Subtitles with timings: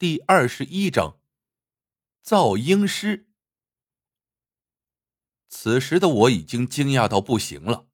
[0.00, 1.18] 第二十一章
[2.22, 3.26] 造婴师。
[5.48, 7.88] 此时的我已经惊讶到不行了，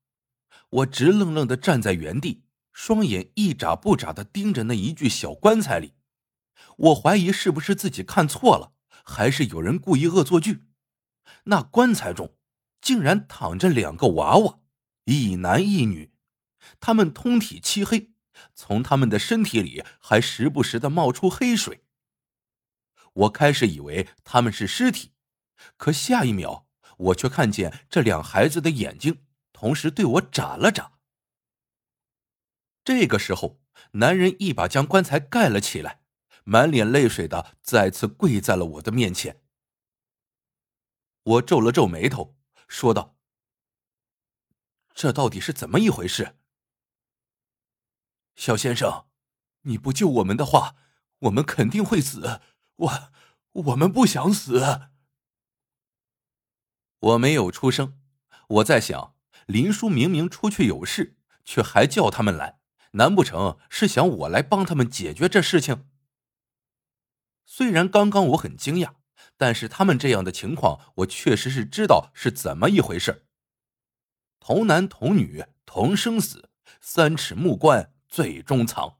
[0.68, 2.44] 我直愣愣的站在原地，
[2.74, 5.94] 双眼一眨不眨的盯着那一具小棺材里。
[6.76, 10.64] 我怀疑是不是自己看错了，还是有人故意恶作剧？
[11.44, 12.36] 那棺材中
[12.82, 14.58] 竟然躺着两个娃娃，
[15.06, 16.12] 一男一女，
[16.78, 18.12] 他们通体漆黑，
[18.54, 21.80] 从他们的身体里还时不时的冒出黑水。
[23.14, 25.12] 我开始以为他们是尸体，
[25.76, 26.66] 可下一秒，
[26.98, 30.98] 我却看见这两孩子的眼睛同时对我眨了眨。
[32.84, 33.60] 这个时候，
[33.92, 36.02] 男人一把将棺材盖了起来，
[36.44, 39.42] 满脸泪水的再次跪在了我的面前。
[41.22, 42.36] 我皱了皱眉头，
[42.68, 43.16] 说道
[44.92, 46.36] ：“这到底是怎么一回事？”
[48.36, 49.06] 小先生，
[49.62, 50.76] 你不救我们的话，
[51.20, 52.42] 我们肯定会死。
[52.76, 53.12] 我
[53.52, 54.88] 我们不想死。
[56.98, 58.00] 我没有出声，
[58.48, 59.14] 我在想，
[59.46, 62.60] 林叔明明出去有事，却还叫他们来，
[62.92, 65.86] 难不成是想我来帮他们解决这事情？
[67.44, 68.94] 虽然刚刚我很惊讶，
[69.36, 73.26] 但是他们这样的情况，我确实是知道是怎么一回事。
[74.40, 76.50] 童男童女同生死，
[76.80, 78.98] 三尺木棺最终藏。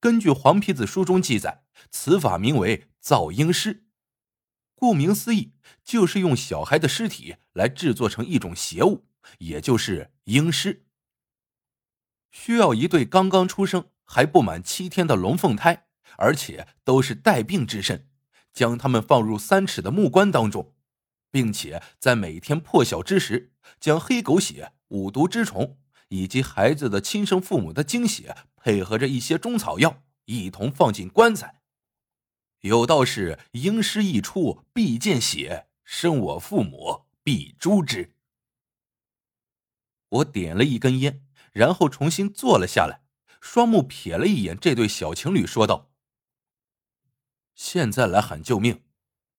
[0.00, 1.64] 根据黄皮子书中记载。
[1.90, 3.84] 此法名为造婴尸，
[4.74, 5.52] 顾名思义，
[5.84, 9.06] 就是用小孩的尸体来制作成一种邪物，
[9.38, 10.86] 也就是婴尸。
[12.30, 15.86] 需要一对刚刚出生还不满七天的龙凤胎，
[16.16, 18.08] 而且都是带病之身，
[18.52, 20.74] 将他们放入三尺的木棺当中，
[21.30, 25.78] 并且在每天破晓之时，将黑狗血、五毒之虫
[26.08, 31.62] 以及孩子的亲生父母的精血，配合着一些中草药，一同放进棺材。
[32.60, 38.14] 有道是：“婴尸一出必见血，生我父母必诛之。”
[40.08, 43.02] 我点了一根烟，然后重新坐了下来，
[43.40, 45.90] 双目瞥了一眼这对小情侣，说道
[47.54, 48.82] ：“现在来喊救命，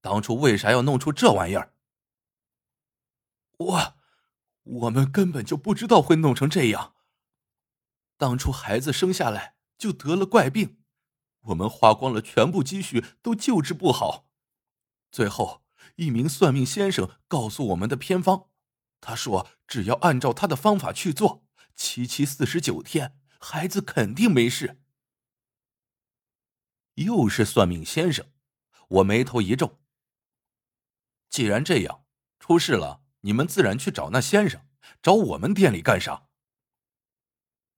[0.02, 1.74] 当初为啥要弄出这玩意儿？”
[3.58, 3.97] 我，
[4.67, 6.95] 我们根本就不知道会弄成这样。
[8.17, 10.79] 当初孩子生下来就得了怪病。
[11.41, 14.29] 我们花光了全部积蓄，都救治不好。
[15.11, 15.63] 最后
[15.95, 18.50] 一名算命先生告诉我们的偏方，
[19.00, 21.45] 他说只要按照他的方法去做，
[21.75, 24.81] 七七四十九天，孩子肯定没事。
[26.95, 28.25] 又是算命先生，
[28.89, 29.79] 我眉头一皱。
[31.29, 32.03] 既然这样，
[32.39, 34.66] 出事了，你们自然去找那先生，
[35.01, 36.28] 找我们店里干啥？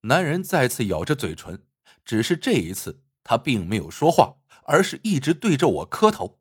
[0.01, 1.67] 男人再次咬着嘴唇，
[2.05, 3.03] 只是这一次。
[3.22, 6.39] 他并没有说话，而是一直对着我磕头。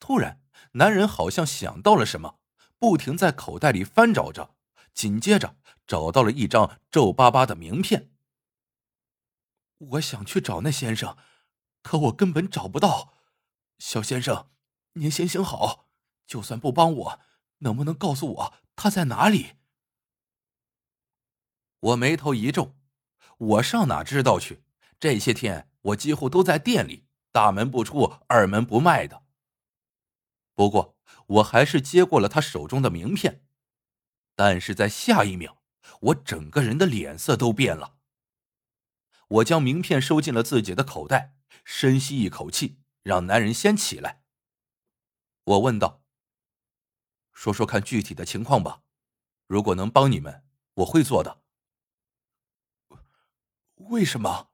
[0.00, 0.42] 突然，
[0.72, 2.40] 男人好像想到了什么，
[2.78, 4.56] 不停在口袋里翻找着，
[4.92, 8.10] 紧接着找到了一张皱巴巴的名片。
[9.78, 11.16] 我想去找那先生，
[11.82, 13.14] 可我根本找不到。
[13.78, 14.50] 小先生，
[14.94, 15.88] 您行行好，
[16.26, 17.20] 就算不帮我，
[17.60, 19.54] 能不能告诉我他在哪里？
[21.80, 22.76] 我眉头一皱，
[23.38, 24.62] 我上哪知道去？
[24.98, 29.22] 这些天我几乎都在店里，大门不出，二门不迈的。
[30.54, 33.42] 不过我还是接过了他手中的名片，
[34.34, 35.62] 但是在下一秒，
[36.00, 37.96] 我整个人的脸色都变了。
[39.28, 41.34] 我将名片收进了自己的口袋，
[41.64, 44.22] 深吸一口气，让男人先起来。
[45.44, 45.99] 我问道
[47.40, 48.82] ：“说说看具体的情况吧，
[49.46, 51.42] 如果能帮你们，我会做的。”
[53.88, 54.50] 为什么？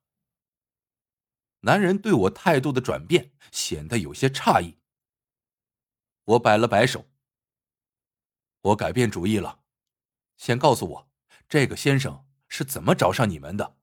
[1.63, 4.79] 男人对我态度的转变显得有些诧异。
[6.27, 7.11] 我摆了摆手，
[8.61, 9.65] 我改变主意了。
[10.37, 11.11] 先告诉我，
[11.49, 13.77] 这个先生是怎么找上你们的？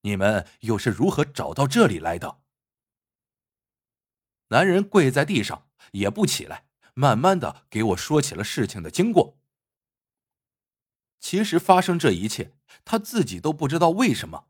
[0.00, 2.40] 你们又是如何找到这里来的？
[4.48, 6.65] 男人跪在地上也不起来，
[6.98, 9.38] 慢慢的给我说起了事情的经过。
[11.20, 12.56] 其实发生这一切，
[12.86, 14.46] 他自己都不知道为什么。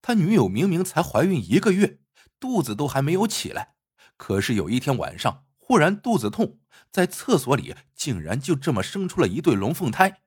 [0.00, 2.00] 他女友明明才怀孕一个月。
[2.40, 3.76] 肚子都还没有起来，
[4.16, 6.58] 可是有一天晚上忽然肚子痛，
[6.90, 10.22] 在厕所里竟然就这么生出了一对龙凤胎。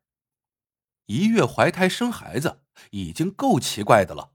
[1.08, 2.62] 一月怀胎生孩子
[2.92, 4.32] 已经够奇怪的了，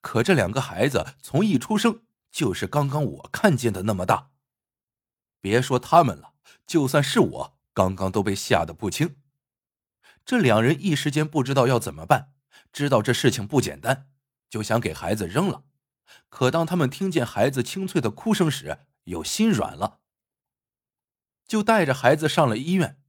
[0.00, 4.30] 可这两个孩子从一出生就是刚刚我看见的那么大。
[5.40, 6.33] 别说他们了，
[6.66, 9.16] 就算是我，刚刚都被吓得不轻。
[10.24, 12.32] 这两人一时间不知道要怎么办，
[12.72, 14.08] 知道这事情不简单，
[14.48, 15.64] 就想给孩子扔了。
[16.28, 20.00] 可当他们听见孩子清脆的哭声时，又心软了，
[21.46, 23.00] 就带着孩子上了医院。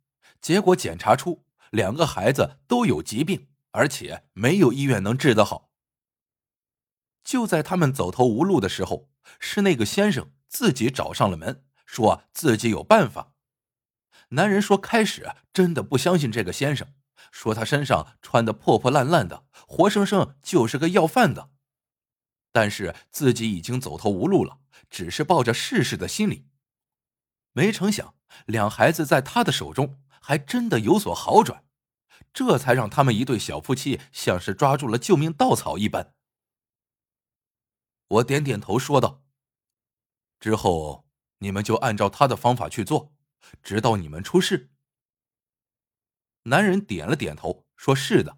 [0.42, 5.72] 结果检查出两个孩子都有疾病，而且没有医院能治得好。
[7.24, 9.10] 就在他们走投无路的时候，
[9.40, 13.35] 是那个先生自己找上了门，说自己有办法。
[14.30, 16.94] 男人说：“开始真的不相信这个先生，
[17.32, 21.52] 说他身上穿的破破烂烂的，活生生就是个要饭的。
[22.52, 26.48] 但是自己已经走投无路了，只是抱着试试的心理。
[27.52, 31.64] 没成想，两孩子在他的手中还真的有所好转，
[32.34, 36.14] 这才让他们一对小夫妻像是抓住了救命稻草一般。”
[38.08, 39.24] 我点点头说道
[40.40, 41.06] ：“之后
[41.40, 43.14] 你们就按照他的方法去做。”
[43.64, 44.70] 直到你们出事，
[46.44, 48.38] 男人点了点头，说是的。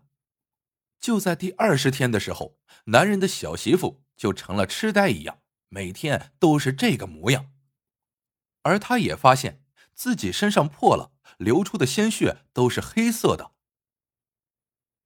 [0.99, 7.51] 就在第二十天的时候，男人的小媳妇就成了痴呆一样，每天都是这个模样。
[8.63, 9.63] 而他也发现
[9.93, 13.53] 自己身上破了，流出的鲜血都是黑色的。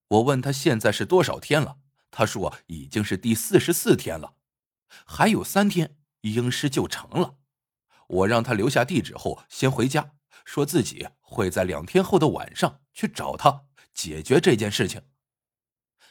[0.07, 4.35] 我问他现在是多少天了，他说已经是第四十四天了，
[5.05, 7.37] 还有三天婴尸就成了。
[8.11, 15.03] 我让他留下地址后先回家，说自己会在两天后的晚上去找他解决这件事情。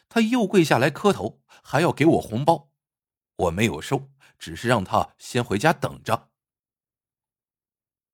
[0.09, 2.73] 他又跪下来磕头，还要给我红包，
[3.37, 6.31] 我没有收，只是让他先回家等着。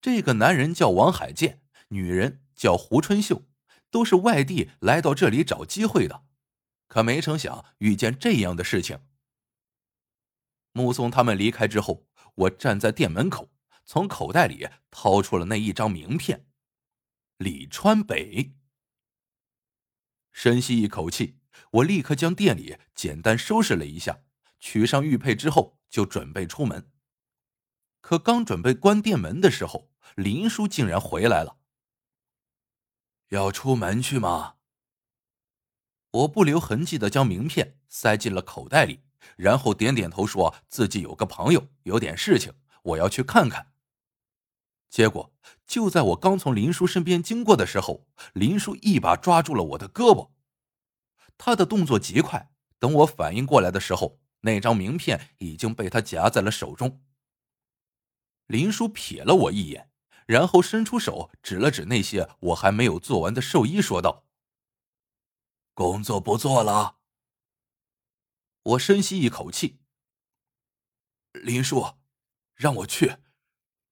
[0.01, 3.45] 这个男人叫王海建，女人叫胡春秀，
[3.91, 6.25] 都是外地来到这里找机会的，
[6.89, 9.01] 可没成想遇见这样的事情。
[10.73, 13.49] 目送他们离开之后，我站在店门口。
[13.87, 16.45] 从口袋里掏出了那一张名片，
[17.37, 18.53] 李川北。
[20.33, 21.39] 深吸一口气，
[21.71, 24.25] 我立刻将店里简单收拾了一下，
[24.59, 26.91] 取上玉佩之后就准备出门。
[28.01, 31.59] 可刚准备关店门的时候，林叔竟然回来了。
[33.29, 34.57] 要出门去吗？
[36.11, 39.05] 我不留痕迹的将名片塞进了口袋里，
[39.37, 42.53] 然后点点头，说自己有个朋友有点事情，
[42.83, 43.73] 我要去看看。
[44.97, 45.31] 结果
[45.67, 50.31] 就在我刚从林叔身边经过的时候，林叔一把抓住了我的胳膊。
[51.37, 57.05] 他的动作极快，等我反应过来的时候，那张名片已经被他夹在了手中。
[58.47, 59.91] 林叔瞥了我一眼，
[60.25, 64.25] 然后伸出手指了指那些我还没有做完的寿衣，说道
[65.75, 66.97] ：“工作不做了。”
[68.65, 69.79] 我深吸一口气。
[71.33, 71.85] 林叔，
[72.55, 73.17] 让我去，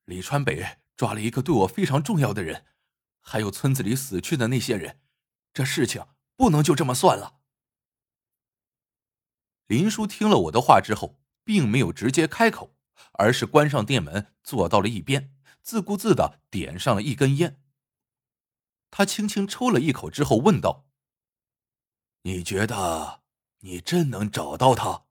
[0.06, 0.78] 李川北。
[0.96, 2.66] 抓了一个对我非常重要的人，
[3.20, 5.00] 还有村子里死去的那些人，
[5.52, 6.06] 这事情
[6.36, 7.40] 不能就这么算了。
[9.66, 12.76] 林叔听了我的话之后，并没有直接开口，
[13.14, 17.62] 而是关上店门，坐到了一边，自顾自的点上了一根烟。
[18.90, 20.86] 他轻轻抽了一口之后，问道
[22.22, 23.22] ：“你觉得
[23.60, 25.06] 你真能找到他？”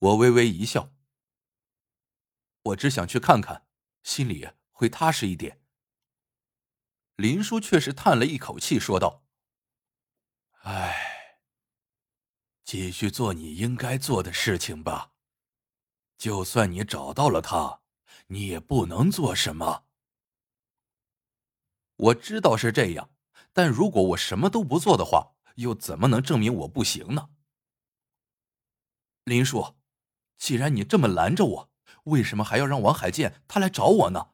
[0.00, 0.92] 我微微一笑
[2.64, 3.66] ：“我只想去看看。”
[4.04, 5.60] 心里会踏实一点。
[7.16, 9.24] 林叔却是叹了一口气，说道
[10.62, 11.40] ：“唉，
[12.64, 15.12] 继续做你应该做的事情吧。
[16.16, 17.80] 就算你找到了他，
[18.28, 19.86] 你也不能做什么。
[21.96, 23.10] 我知道是这样，
[23.52, 27.30] 但如果我什么都不做的话，又怎么能证明我不行呢？”
[29.24, 29.76] 林叔，
[30.36, 31.73] 既然你这么拦着我。
[32.04, 34.30] 为什么还要让王海建他来找我呢？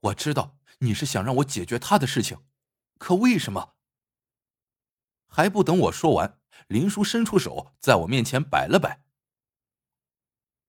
[0.00, 2.44] 我知道你是想让我解决他的事情，
[2.98, 3.74] 可为什么？
[5.26, 9.04] 还不等我说完，林叔伸出手在我面前摆了摆。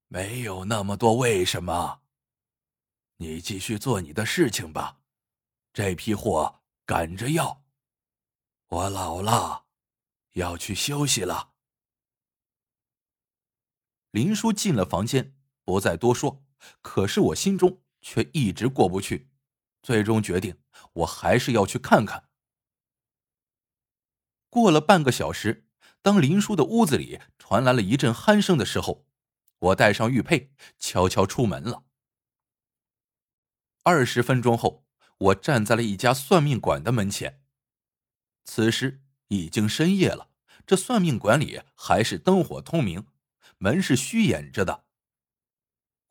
[0.07, 2.01] 没有那么多为什么。
[3.17, 4.99] 你继续做你的事情吧，
[5.71, 7.63] 这批货赶着要。
[8.67, 9.65] 我老了，
[10.33, 11.53] 要去休息了。
[14.11, 15.37] 林叔进了房间。
[15.71, 16.43] 不再多说，
[16.81, 19.29] 可是我心中却一直过不去，
[19.81, 20.57] 最终决定
[20.91, 22.27] 我还是要去看看。
[24.49, 25.69] 过了半个小时，
[26.01, 29.07] 当林叔的屋子里传来了一阵鼾声的时候，
[29.59, 31.85] 我带上玉佩，悄悄出门了。
[33.83, 34.85] 二十分钟后，
[35.19, 37.41] 我站在了一家算命馆的门前。
[38.43, 40.31] 此时已经深夜了，
[40.67, 43.07] 这算命馆里还是灯火通明，
[43.57, 44.83] 门是虚掩着的。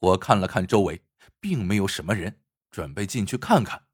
[0.00, 1.04] 我看了看周围，
[1.38, 2.40] 并没有什么人，
[2.70, 3.86] 准备进去看看。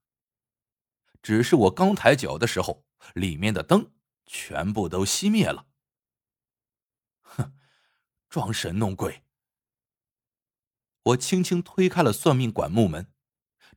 [1.20, 3.92] 只是我刚抬脚的时候，里面的灯
[4.24, 5.66] 全部都熄灭了。
[7.22, 7.52] 哼，
[8.28, 9.24] 装神弄鬼。
[11.02, 13.12] 我轻轻推开了算命馆木门，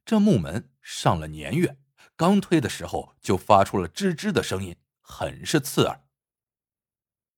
[0.05, 1.79] 这木门上了年月，
[2.15, 6.05] 刚推的时候就发出了吱吱的声音，很是刺耳。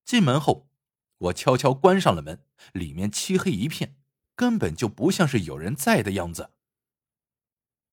[0.03, 0.69] 进门后，
[1.17, 4.00] 我悄悄关上了门，里面漆黑一片，
[4.41, 6.49] 根本就不像是有人在的样子。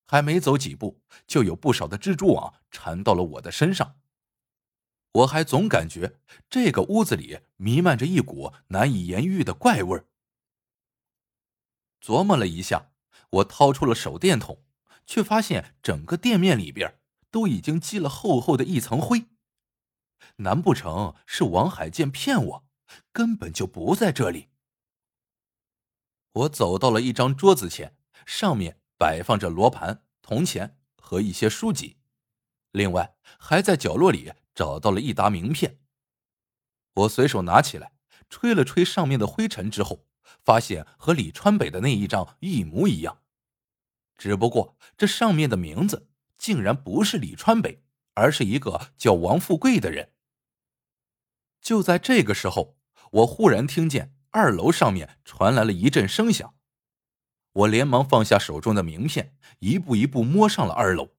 [0.06, 3.96] 还没走几步，就有不少的蜘蛛网缠到了我的身上。
[5.12, 10.06] 我还总感觉这个屋子里弥漫着一股难以言喻的怪味儿。
[12.00, 12.92] 琢磨了一下，
[13.28, 14.64] 我掏出了手电筒，
[15.04, 16.98] 却发现整个店面里边
[17.30, 19.26] 都已经积了厚厚的一层灰。
[20.36, 22.64] 难不成是王海剑骗我，
[23.12, 24.48] 根本就不在这里？
[26.38, 31.96] 我走到了一张桌子前，上面摆放着罗盘、铜钱和一些书籍，
[32.70, 35.80] 另外还在角落里找到了一沓名片。
[36.94, 37.92] 我随手拿起来，
[38.28, 40.04] 吹了吹上面的灰尘之后。
[40.44, 43.22] 发现和李川北的那一张一模一样，
[44.16, 47.82] 只不过这上面的名字竟然不是李川北，
[48.14, 50.12] 而是一个叫王富贵的人。
[51.60, 52.78] 就在这个时候，
[53.10, 56.54] 我忽然听见二楼上面传来了一阵声响，
[57.52, 61.10] 我连忙放下手中的名片，一步一步摸上了二楼。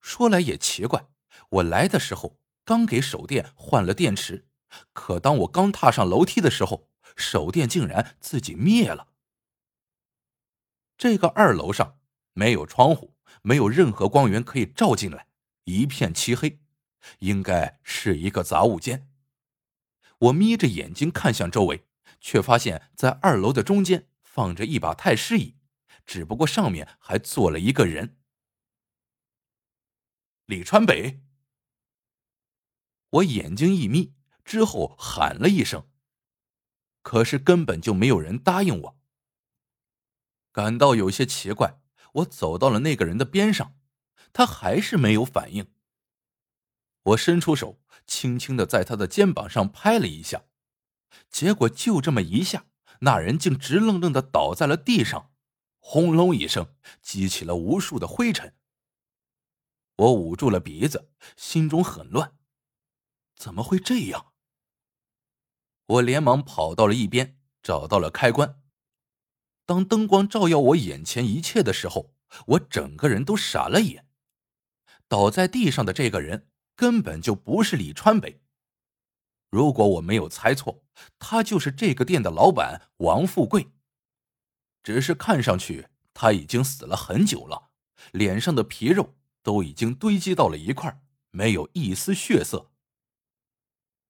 [0.00, 1.06] 说来也奇怪，
[1.50, 4.46] 我来的时候刚给手电换了电池，
[4.92, 6.88] 可当我刚踏上楼梯的时候。
[7.16, 9.08] 手电竟然自己灭了。
[10.96, 11.98] 这个二楼上
[12.32, 15.26] 没有窗户，没有任何光源可以照进来，
[15.64, 16.60] 一片漆黑，
[17.18, 19.10] 应该是一个杂物间。
[20.18, 21.86] 我眯着眼睛看向周围，
[22.20, 25.56] 却发现，在二楼的中间放着一把太师椅，
[26.04, 28.18] 只不过上面还坐了一个人。
[30.46, 31.22] 李川北。
[33.10, 35.88] 我眼睛一眯，之后喊了一声。
[37.02, 38.98] 可是根本就没有人答应我。
[40.52, 41.80] 感到有些奇怪，
[42.14, 43.78] 我走到了那个人的边上，
[44.32, 45.72] 他还是没有反应。
[47.08, 50.44] 我伸出手，轻轻的在他的肩膀上拍了一下，
[51.30, 52.66] 结果就这么一下，
[53.00, 55.32] 那人竟直愣愣的倒在了地上，
[55.78, 58.54] 轰隆一声，激起了无数的灰尘。
[59.96, 62.36] 我捂住了鼻子，心中很乱，
[63.36, 64.32] 怎么会这样？
[65.86, 68.60] 我连忙跑到了一边，找到了开关。
[69.64, 72.14] 当灯光照耀我眼前一切的时候，
[72.46, 74.06] 我整个人都傻了眼。
[75.08, 78.40] 倒在地上的这个人根本就不是李川北。
[79.50, 80.84] 如果我没有猜错，
[81.18, 83.72] 他就是这个店的老板王富贵。
[84.84, 87.70] 只是看上去他已经死了很久了，
[88.12, 91.00] 脸上的皮肉都已经堆积到了一块，
[91.32, 92.70] 没有一丝血色。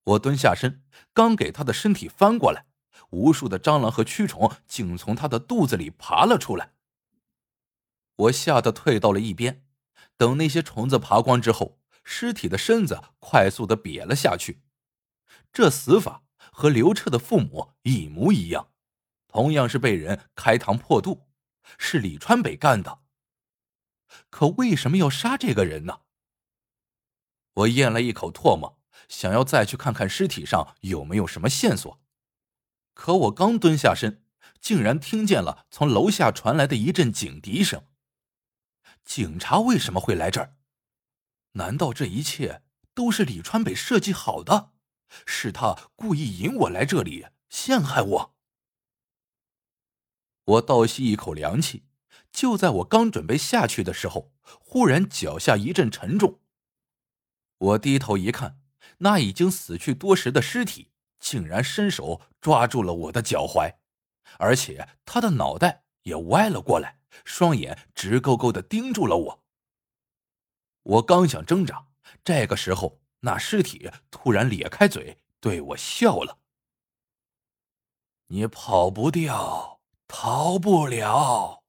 [0.04, 0.82] 我蹲下身，
[1.14, 2.66] 刚给他的身体翻过来，
[3.08, 6.74] 无数的蟑螂和蛆虫竟从他的肚子里爬了出来。
[8.16, 9.64] 我吓得退到了一边。
[10.18, 11.77] 等那些虫子爬光之后，
[12.10, 14.62] 尸体的身子快速的瘪了下去。
[15.52, 18.70] 这死法和刘彻的父母一模一样，
[19.28, 21.28] 同样是被人开膛破肚，
[21.76, 23.00] 是李川北干的。
[24.30, 26.00] 可为什么要杀这个人呢？
[27.52, 28.78] 我咽了一口唾沫。
[29.08, 32.00] 想要再去看看尸体上有没有什么线索，
[32.92, 34.22] 可我刚蹲下身，
[34.60, 37.86] 竟然听见了从楼下传来的一阵警笛声。
[39.04, 40.57] 警察为什么会来这儿？
[41.58, 42.62] 难道这一切
[42.94, 44.70] 都是李川北设计好的？
[45.26, 48.34] 是他故意引我来这里陷害我？
[50.44, 51.84] 我倒吸一口凉气，
[52.30, 56.40] 就在我刚准备下去的时候，忽然脚下一阵沉重。
[57.58, 58.60] 我低头一看。
[59.00, 63.76] 那已经死去多时的尸体，竟然伸手抓住了我的脚踝，
[64.38, 69.44] 而且他的脑袋也歪了过来，双眼直勾勾的盯住了我。
[70.88, 71.88] 我刚想挣扎，
[72.24, 76.38] 这个时候，那尸体突然咧开嘴对我笑了
[78.28, 81.62] ：“你跑不掉，逃不了。”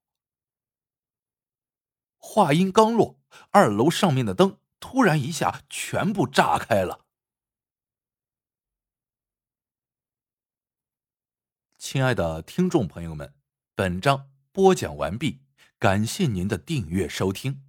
[2.17, 7.05] 话音刚落，二楼上面的灯突然一下全部炸开了。
[11.77, 13.33] 亲爱的听众朋友们，
[13.75, 15.41] 本章播讲完毕，
[15.77, 17.68] 感谢您的订阅收听。